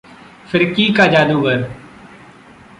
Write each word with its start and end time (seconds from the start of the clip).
फिरकी 0.51 0.87
का 0.93 1.05
जादूगर 1.07 1.61